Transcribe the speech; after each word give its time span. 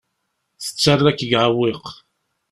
Tettarra-k 0.63 1.19
deg 1.21 1.31
uɛewwiq. 1.39 1.85